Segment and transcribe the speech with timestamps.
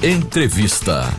[0.00, 1.12] Entrevista.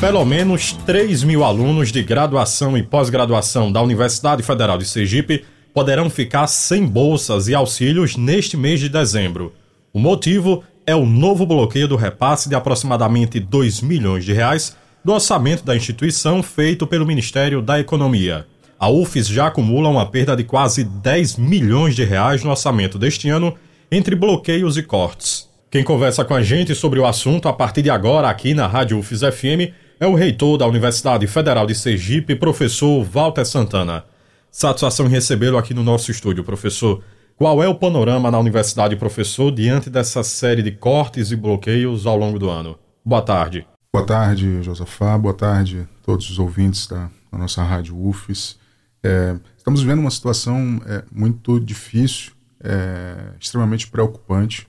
[0.00, 6.10] Pelo menos 3 mil alunos de graduação e pós-graduação da Universidade Federal de Sergipe poderão
[6.10, 9.52] ficar sem bolsas e auxílios neste mês de dezembro.
[9.92, 15.12] O motivo é o novo bloqueio do repasse de aproximadamente 2 milhões de reais do
[15.12, 18.48] orçamento da instituição feito pelo Ministério da Economia.
[18.80, 23.28] A UFES já acumula uma perda de quase 10 milhões de reais no orçamento deste
[23.28, 23.54] ano
[23.92, 25.53] entre bloqueios e cortes.
[25.74, 28.96] Quem conversa com a gente sobre o assunto a partir de agora aqui na Rádio
[28.96, 34.04] UFES FM é o reitor da Universidade Federal de Sergipe, professor Walter Santana.
[34.52, 37.02] Satisfação em recebê-lo aqui no nosso estúdio, professor.
[37.36, 42.16] Qual é o panorama na universidade, professor, diante dessa série de cortes e bloqueios ao
[42.16, 42.78] longo do ano?
[43.04, 43.66] Boa tarde.
[43.92, 45.18] Boa tarde, Josafá.
[45.18, 48.60] Boa tarde a todos os ouvintes da, da nossa rádio UFES.
[49.02, 52.30] É, estamos vivendo uma situação é, muito difícil,
[52.62, 54.68] é, extremamente preocupante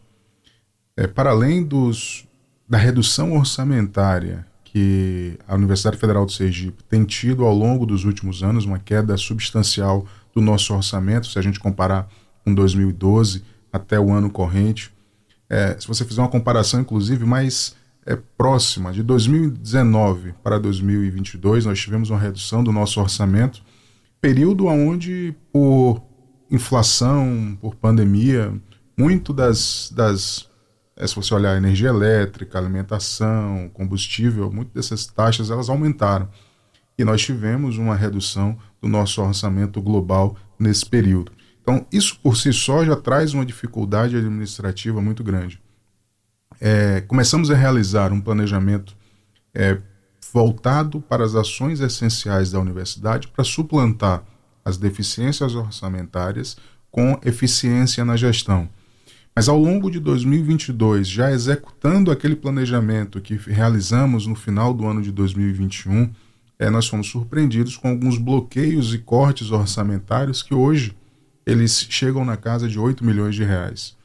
[0.98, 2.28] é, para além dos,
[2.68, 8.44] da redução orçamentária que a Universidade Federal do Sergipe tem tido ao longo dos últimos
[8.44, 12.10] anos, uma queda substancial do nosso orçamento, se a gente comparar
[12.44, 14.92] com 2012 até o ano corrente.
[15.50, 17.76] É, se você fizer uma comparação, inclusive, mais
[18.06, 23.62] é, próxima, de 2019 para 2022, nós tivemos uma redução do nosso orçamento,
[24.20, 26.02] período onde, por
[26.52, 28.54] inflação, por pandemia,
[28.98, 30.50] muito das, das
[30.98, 36.30] é, se você olhar energia elétrica, alimentação, combustível, muitas dessas taxas elas aumentaram.
[36.98, 41.32] E nós tivemos uma redução do nosso orçamento global nesse período.
[41.62, 45.62] Então, isso por si só já traz uma dificuldade administrativa muito grande.
[46.62, 48.96] É, começamos a realizar um planejamento
[49.54, 49.78] é,
[50.32, 54.24] voltado para as ações essenciais da universidade para suplantar
[54.64, 56.56] as deficiências orçamentárias
[56.90, 58.70] com eficiência na gestão.
[59.36, 65.02] Mas ao longo de 2022, já executando aquele planejamento que realizamos no final do ano
[65.02, 66.10] de 2021,
[66.58, 70.96] é, nós fomos surpreendidos com alguns bloqueios e cortes orçamentários que hoje
[71.46, 73.98] eles chegam na casa de 8 milhões de reais.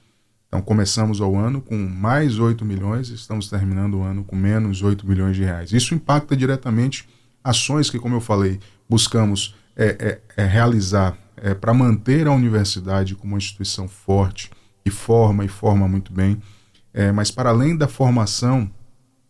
[0.49, 5.07] Então começamos o ano com mais 8 milhões, estamos terminando o ano com menos 8
[5.07, 5.73] milhões de reais.
[5.73, 7.09] Isso impacta diretamente
[7.43, 8.59] ações que, como eu falei,
[8.89, 11.17] buscamos é, é, realizar
[11.61, 14.51] para manter a universidade como uma instituição forte,
[14.85, 16.41] e forma e forma muito bem.
[16.93, 18.71] É, mas para além da formação,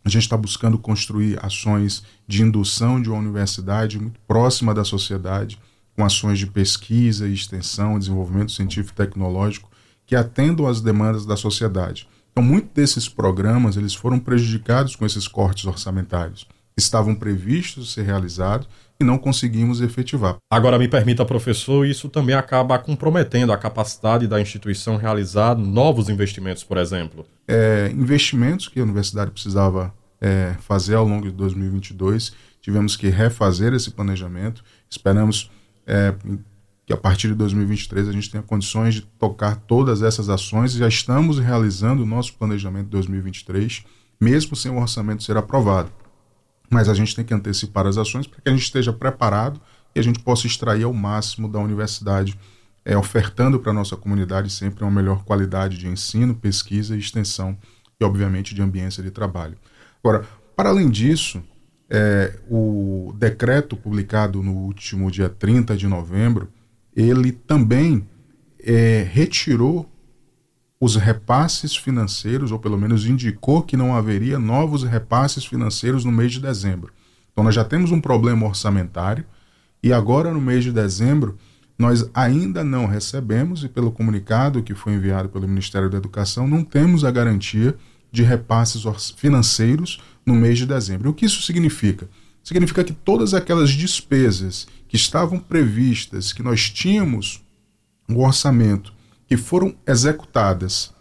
[0.03, 5.59] a gente está buscando construir ações de indução de uma universidade muito próxima da sociedade,
[5.95, 9.69] com ações de pesquisa e extensão, desenvolvimento científico e tecnológico
[10.05, 12.07] que atendam às demandas da sociedade.
[12.31, 16.47] Então, muitos desses programas eles foram prejudicados com esses cortes orçamentários.
[16.77, 18.67] Estavam previstos ser realizados
[19.01, 20.37] e não conseguimos efetivar.
[20.49, 26.63] Agora, me permita, professor, isso também acaba comprometendo a capacidade da instituição realizar novos investimentos,
[26.63, 27.25] por exemplo?
[27.47, 33.73] É, investimentos que a universidade precisava é, fazer ao longo de 2022, tivemos que refazer
[33.73, 34.63] esse planejamento.
[34.89, 35.49] Esperamos
[35.85, 36.13] é,
[36.85, 40.73] que a partir de 2023 a gente tenha condições de tocar todas essas ações.
[40.73, 43.83] Já estamos realizando o nosso planejamento de 2023,
[44.19, 45.91] mesmo sem o orçamento ser aprovado
[46.71, 49.59] mas a gente tem que antecipar as ações para que a gente esteja preparado
[49.93, 52.39] e a gente possa extrair ao máximo da universidade,
[52.85, 57.57] é, ofertando para a nossa comunidade sempre uma melhor qualidade de ensino, pesquisa e extensão
[57.99, 59.57] e, obviamente, de ambiência de trabalho.
[60.01, 61.43] Agora, para além disso,
[61.89, 66.49] é, o decreto publicado no último dia 30 de novembro,
[66.95, 68.07] ele também
[68.63, 69.91] é, retirou
[70.81, 76.31] os repasses financeiros, ou pelo menos indicou que não haveria novos repasses financeiros no mês
[76.31, 76.91] de dezembro.
[77.31, 79.23] Então, nós já temos um problema orçamentário
[79.83, 81.37] e agora, no mês de dezembro,
[81.77, 86.63] nós ainda não recebemos, e pelo comunicado que foi enviado pelo Ministério da Educação, não
[86.63, 87.75] temos a garantia
[88.11, 88.83] de repasses
[89.15, 91.11] financeiros no mês de dezembro.
[91.11, 92.09] O que isso significa?
[92.43, 97.43] Significa que todas aquelas despesas que estavam previstas, que nós tínhamos
[98.09, 98.93] o orçamento
[99.31, 100.93] que foram executadas,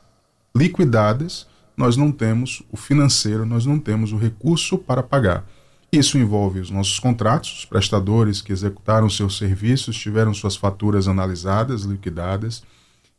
[0.55, 5.45] liquidadas, nós não temos o financeiro, nós não temos o recurso para pagar.
[5.91, 11.83] Isso envolve os nossos contratos, os prestadores que executaram seus serviços, tiveram suas faturas analisadas,
[11.83, 12.63] liquidadas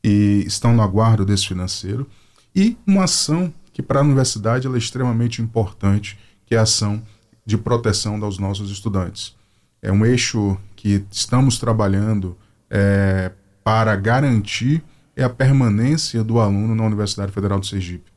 [0.01, 2.07] e estão no aguardo desse financeiro,
[2.55, 7.03] e uma ação que para a universidade é extremamente importante, que é a ação
[7.45, 9.35] de proteção dos nossos estudantes.
[9.81, 12.37] É um eixo que estamos trabalhando
[12.69, 13.29] é,
[13.61, 14.81] para garantir
[15.21, 18.11] é a permanência do aluno na Universidade Federal do Sergipe.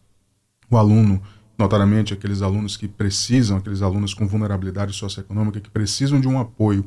[0.70, 1.20] O aluno,
[1.58, 6.84] notadamente aqueles alunos que precisam, aqueles alunos com vulnerabilidade socioeconômica, que precisam de um apoio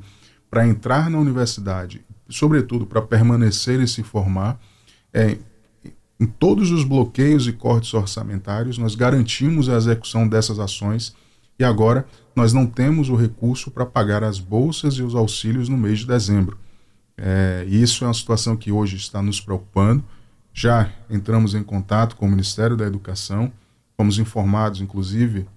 [0.50, 4.60] para entrar na universidade, sobretudo para permanecer e se formar,
[5.14, 5.38] é,
[6.20, 11.16] em todos os bloqueios e cortes orçamentários, nós garantimos a execução dessas ações
[11.60, 15.78] e agora nós não temos o recurso para pagar as bolsas e os auxílios no
[15.78, 16.58] mês de dezembro.
[17.18, 20.04] É, isso é uma situação que hoje está nos preocupando.
[20.54, 23.52] Já entramos em contato com o Ministério da Educação,
[23.96, 25.48] fomos informados, inclusive,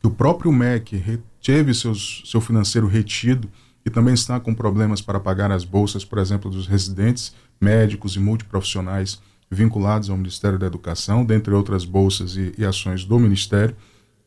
[0.00, 3.48] que o próprio MEC teve seus, seu financeiro retido
[3.84, 8.20] e também está com problemas para pagar as bolsas, por exemplo, dos residentes médicos e
[8.20, 9.20] multiprofissionais
[9.50, 13.76] vinculados ao Ministério da Educação, dentre outras bolsas e, e ações do Ministério.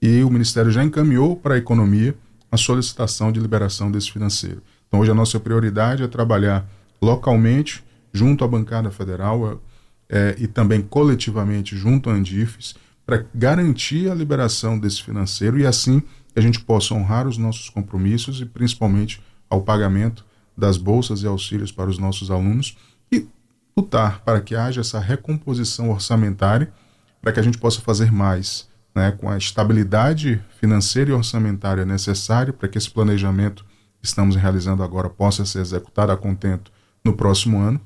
[0.02, 2.16] E o Ministério já encaminhou para a economia
[2.52, 4.62] a solicitação de liberação desse financeiro.
[4.94, 6.70] Então, hoje a nossa prioridade é trabalhar
[7.02, 9.60] localmente, junto à bancada federal
[10.08, 16.04] é, e também coletivamente junto à Andifes, para garantir a liberação desse financeiro e assim
[16.36, 19.20] a gente possa honrar os nossos compromissos e principalmente
[19.50, 20.24] ao pagamento
[20.56, 22.78] das bolsas e auxílios para os nossos alunos
[23.12, 23.28] e
[23.76, 26.72] lutar para que haja essa recomposição orçamentária
[27.20, 32.54] para que a gente possa fazer mais né, com a estabilidade financeira e orçamentária necessária
[32.54, 33.66] para que esse planejamento
[34.04, 36.72] estamos realizando agora possa ser executado a contento
[37.04, 37.80] no próximo ano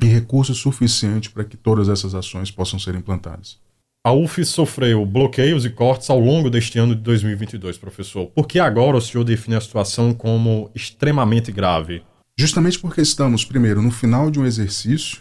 [0.00, 3.58] e recursos suficientes para que todas essas ações possam ser implantadas.
[4.02, 8.28] A UF sofreu bloqueios e cortes ao longo deste ano de 2022, professor.
[8.28, 12.02] Por que agora o senhor define a situação como extremamente grave?
[12.38, 15.20] Justamente porque estamos, primeiro, no final de um exercício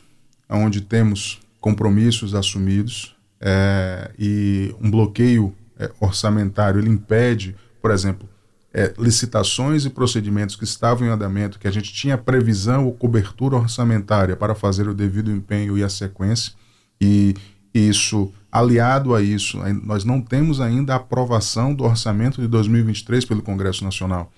[0.49, 8.29] onde temos compromissos assumidos é, e um bloqueio é, orçamentário ele impede, por exemplo,
[8.73, 13.55] é, licitações e procedimentos que estavam em andamento, que a gente tinha previsão ou cobertura
[13.55, 16.53] orçamentária para fazer o devido empenho e a sequência,
[17.01, 17.33] e
[17.73, 23.41] isso, aliado a isso, nós não temos ainda a aprovação do orçamento de 2023 pelo
[23.41, 24.31] Congresso Nacional.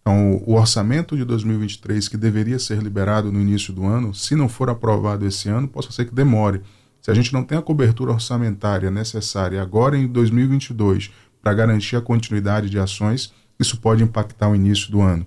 [0.00, 4.50] Então, o orçamento de 2023, que deveria ser liberado no início do ano, se não
[4.50, 6.60] for aprovado esse ano, possa ser que demore.
[7.00, 11.10] Se a gente não tem a cobertura orçamentária necessária agora em 2022
[11.42, 15.26] para garantir a continuidade de ações, isso pode impactar o início do ano.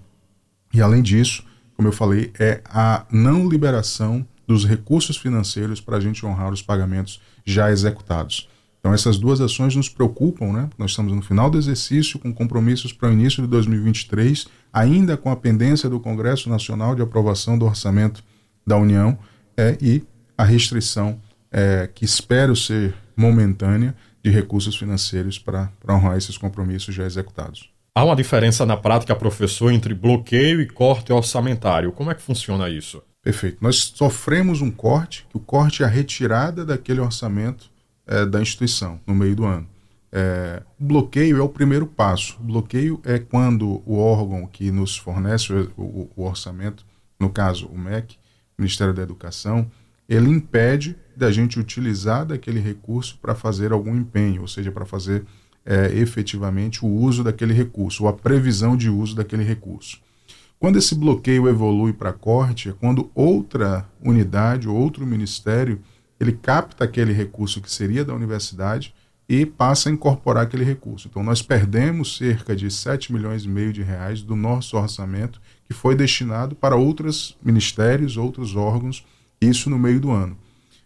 [0.74, 1.44] E além disso,
[1.76, 6.62] como eu falei, é a não liberação dos recursos financeiros para a gente honrar os
[6.62, 8.50] pagamentos já executados.
[8.80, 10.70] Então essas duas ações nos preocupam, né?
[10.78, 15.30] Nós estamos no final do exercício com compromissos para o início de 2023, ainda com
[15.30, 18.24] a pendência do Congresso Nacional de aprovação do orçamento
[18.66, 19.18] da União
[19.58, 20.04] é, e
[20.38, 21.20] a restrição
[21.52, 27.70] é, que espero ser momentânea de recursos financeiros para honrar esses compromissos já executados.
[27.98, 31.92] Há uma diferença na prática, professor, entre bloqueio e corte orçamentário.
[31.92, 33.02] Como é que funciona isso?
[33.24, 33.58] Perfeito.
[33.60, 37.72] Nós sofremos um corte, que o corte é a retirada daquele orçamento
[38.06, 39.68] é, da instituição no meio do ano.
[40.12, 42.38] É, o bloqueio é o primeiro passo.
[42.40, 46.86] O bloqueio é quando o órgão que nos fornece o, o, o orçamento,
[47.20, 48.16] no caso o MEC,
[48.60, 49.72] Ministério da Educação,
[50.08, 55.26] ele impede da gente utilizar daquele recurso para fazer algum empenho, ou seja, para fazer
[55.68, 60.00] é, efetivamente o uso daquele recurso, ou a previsão de uso daquele recurso.
[60.58, 65.80] Quando esse bloqueio evolui para corte, é quando outra unidade ou outro ministério
[66.20, 68.96] ele capta aquele recurso que seria da universidade
[69.30, 71.08] e passa a incorporar aquele recurso.
[71.08, 75.74] Então nós perdemos cerca de 7 milhões e meio de reais do nosso orçamento que
[75.74, 79.06] foi destinado para outros ministérios, outros órgãos,
[79.40, 80.38] isso no meio do ano.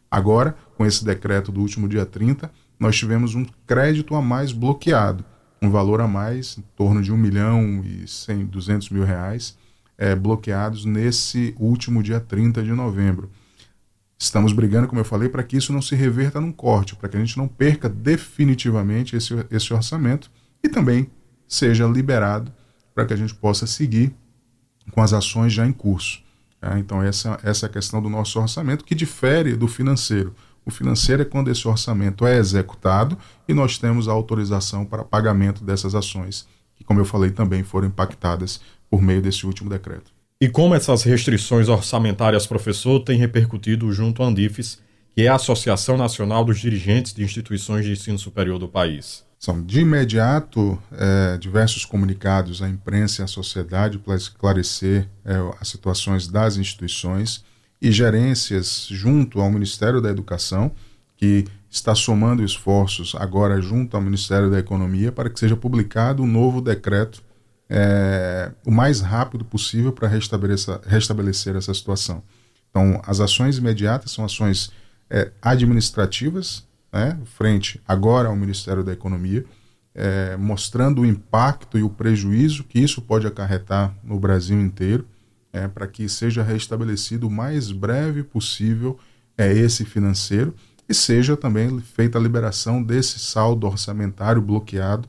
[0.09, 2.51] Agora, com esse decreto do último dia 30,
[2.81, 5.23] nós tivemos um crédito a mais bloqueado,
[5.61, 9.55] um valor a mais, em torno de 1 milhão e 100, 200 mil reais,
[9.95, 13.29] é, bloqueados nesse último dia 30 de novembro.
[14.17, 17.17] Estamos brigando, como eu falei, para que isso não se reverta num corte, para que
[17.17, 20.31] a gente não perca definitivamente esse, esse orçamento
[20.63, 21.07] e também
[21.47, 22.51] seja liberado
[22.95, 24.11] para que a gente possa seguir
[24.89, 26.23] com as ações já em curso.
[26.59, 30.35] É, então, essa, essa é a questão do nosso orçamento, que difere do financeiro.
[30.65, 35.63] O financeiro é quando esse orçamento é executado e nós temos a autorização para pagamento
[35.63, 40.11] dessas ações, que, como eu falei, também foram impactadas por meio desse último decreto.
[40.39, 44.79] E como essas restrições orçamentárias, professor, têm repercutido junto à Andifes,
[45.15, 49.23] que é a Associação Nacional dos Dirigentes de Instituições de Ensino Superior do país?
[49.37, 55.67] São de imediato é, diversos comunicados à imprensa e à sociedade para esclarecer é, as
[55.67, 57.43] situações das instituições
[57.81, 60.71] e gerências junto ao Ministério da Educação,
[61.17, 66.27] que está somando esforços agora junto ao Ministério da Economia para que seja publicado um
[66.27, 67.23] novo decreto
[67.69, 72.21] é, o mais rápido possível para restabelecer, restabelecer essa situação.
[72.69, 74.71] Então, as ações imediatas são ações
[75.09, 79.45] é, administrativas, né, frente agora ao Ministério da Economia,
[79.95, 85.07] é, mostrando o impacto e o prejuízo que isso pode acarretar no Brasil inteiro
[85.53, 88.97] é, para que seja restabelecido o mais breve possível
[89.37, 90.53] é esse financeiro
[90.87, 95.07] e seja também feita a liberação desse saldo orçamentário bloqueado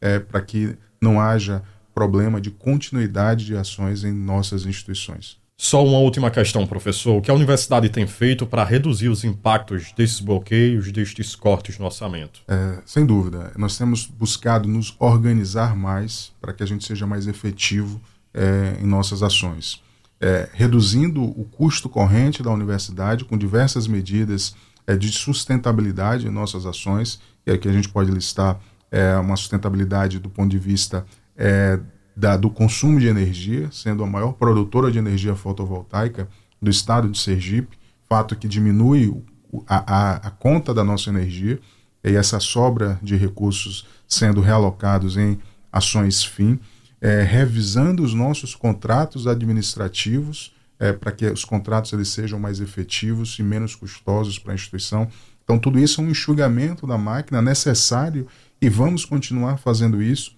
[0.00, 1.62] é, para que não haja
[1.94, 5.38] problema de continuidade de ações em nossas instituições.
[5.56, 7.16] Só uma última questão, professor.
[7.16, 11.86] O que a universidade tem feito para reduzir os impactos desses bloqueios, destes cortes no
[11.86, 12.42] orçamento?
[12.48, 13.52] É, sem dúvida.
[13.56, 18.00] Nós temos buscado nos organizar mais para que a gente seja mais efetivo
[18.32, 19.80] é, em nossas ações.
[20.20, 24.54] É, reduzindo o custo corrente da universidade com diversas medidas
[24.86, 28.58] é, de sustentabilidade em nossas ações, e aqui a gente pode listar
[28.90, 31.04] é, uma sustentabilidade do ponto de vista
[31.36, 31.78] é,
[32.16, 36.28] da, do consumo de energia, sendo a maior produtora de energia fotovoltaica
[36.62, 37.76] do estado de Sergipe,
[38.08, 39.22] fato que diminui
[39.66, 41.58] a, a, a conta da nossa energia
[42.04, 45.38] e essa sobra de recursos sendo realocados em
[45.72, 46.60] ações FIM,
[47.04, 53.38] é, revisando os nossos contratos administrativos é, para que os contratos eles sejam mais efetivos
[53.38, 55.06] e menos custosos para a instituição.
[55.44, 58.26] Então, tudo isso é um enxugamento da máquina necessário
[58.58, 60.34] e vamos continuar fazendo isso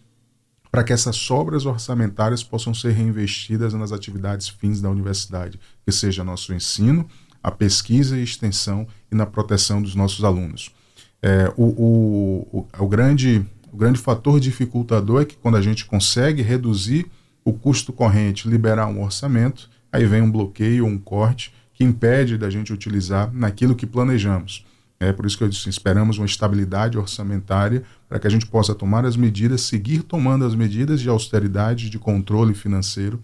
[0.69, 6.25] para que essas sobras orçamentárias possam ser reinvestidas nas atividades fins da universidade, que seja
[6.25, 7.09] nosso ensino,
[7.41, 10.75] a pesquisa e extensão e na proteção dos nossos alunos.
[11.23, 13.45] É, o, o, o, o, grande,
[13.77, 17.05] o grande fator dificultador é que quando a gente consegue reduzir
[17.45, 22.49] o custo corrente, liberar um orçamento, aí vem um bloqueio, um corte que impede da
[22.49, 24.65] gente utilizar naquilo que planejamos.
[24.99, 28.75] É por isso que eu disse, esperamos uma estabilidade orçamentária para que a gente possa
[28.75, 33.23] tomar as medidas, seguir tomando as medidas de austeridade, de controle financeiro,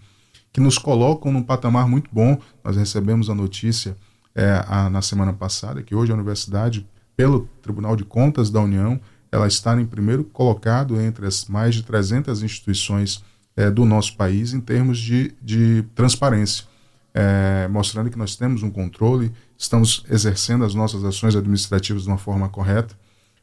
[0.51, 2.39] que nos colocam num patamar muito bom.
[2.63, 3.97] Nós recebemos a notícia
[4.35, 9.01] é, a, na semana passada que hoje a universidade, pelo Tribunal de Contas da União,
[9.33, 13.23] ela está em primeiro colocado entre as mais de 300 instituições
[13.55, 16.65] é, do nosso país em termos de, de transparência
[17.13, 22.17] é, mostrando que nós temos um controle, estamos exercendo as nossas ações administrativas de uma
[22.17, 22.97] forma correta,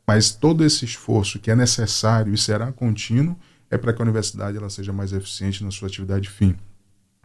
[0.06, 3.38] mas todo esse esforço que é necessário e será contínuo
[3.70, 6.56] é para que a universidade ela seja mais eficiente na sua atividade fim.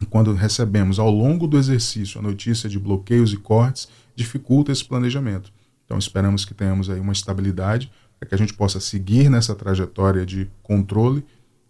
[0.10, 5.52] Quando recebemos ao longo do exercício a notícia de bloqueios e cortes, dificulta esse planejamento.
[5.84, 10.26] Então esperamos que tenhamos aí uma estabilidade para que a gente possa seguir nessa trajetória
[10.26, 11.26] de controle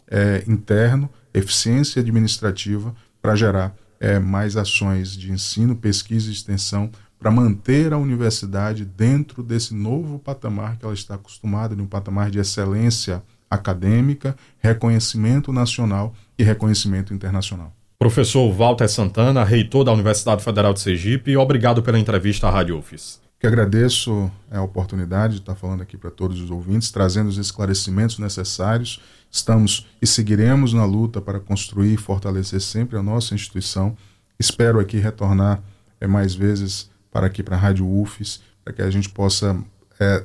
[0.08, 7.32] é, interno, eficiência administrativa para gerar é, mais ações de ensino, pesquisa e extensão para
[7.32, 12.40] manter a universidade dentro desse novo patamar que ela está acostumada, de um patamar de
[12.40, 17.74] excelência acadêmica, reconhecimento nacional e reconhecimento internacional.
[17.98, 23.25] Professor Walter Santana, reitor da Universidade Federal de Sergipe, obrigado pela entrevista à Rádio UFES.
[23.40, 28.18] Que agradeço a oportunidade de estar falando aqui para todos os ouvintes, trazendo os esclarecimentos
[28.18, 29.02] necessários
[29.36, 33.98] Estamos e seguiremos na luta para construir e fortalecer sempre a nossa instituição.
[34.40, 35.62] Espero aqui retornar
[36.00, 39.62] é, mais vezes para aqui para a Rádio UFES, para que a gente possa
[40.00, 40.24] é,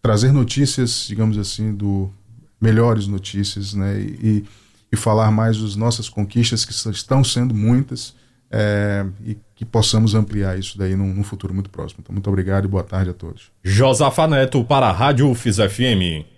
[0.00, 2.12] trazer notícias, digamos assim, do
[2.60, 4.44] melhores notícias, né, e,
[4.92, 8.14] e falar mais das nossas conquistas que estão sendo muitas
[8.52, 12.00] é, e que possamos ampliar isso daí num, num futuro muito próximo.
[12.02, 13.50] Então, muito obrigado e boa tarde a todos.
[13.62, 16.31] Josafa Neto para a Rádio UFES FM.